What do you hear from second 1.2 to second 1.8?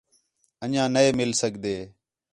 سڳدے